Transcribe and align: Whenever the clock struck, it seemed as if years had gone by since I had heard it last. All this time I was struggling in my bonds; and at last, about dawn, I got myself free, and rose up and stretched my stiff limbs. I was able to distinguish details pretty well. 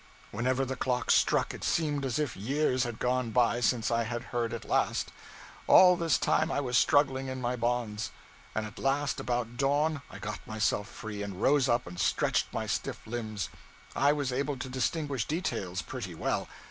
Whenever 0.31 0.65
the 0.65 0.75
clock 0.75 1.11
struck, 1.11 1.53
it 1.53 1.63
seemed 1.63 2.03
as 2.05 2.17
if 2.17 2.35
years 2.35 2.85
had 2.85 2.97
gone 2.97 3.29
by 3.29 3.61
since 3.61 3.91
I 3.91 4.03
had 4.05 4.23
heard 4.33 4.51
it 4.51 4.65
last. 4.65 5.11
All 5.67 5.95
this 5.95 6.17
time 6.17 6.51
I 6.51 6.59
was 6.59 6.75
struggling 6.75 7.27
in 7.27 7.39
my 7.39 7.55
bonds; 7.55 8.09
and 8.55 8.65
at 8.65 8.79
last, 8.79 9.19
about 9.19 9.57
dawn, 9.57 10.01
I 10.09 10.17
got 10.17 10.39
myself 10.47 10.87
free, 10.87 11.21
and 11.21 11.39
rose 11.39 11.69
up 11.69 11.85
and 11.85 11.99
stretched 11.99 12.51
my 12.51 12.65
stiff 12.65 13.05
limbs. 13.05 13.49
I 13.95 14.11
was 14.11 14.33
able 14.33 14.57
to 14.57 14.69
distinguish 14.69 15.25
details 15.27 15.83
pretty 15.83 16.15
well. 16.15 16.47